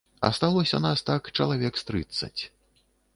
[0.27, 2.41] Асталося нас так чалавек з трыццаць.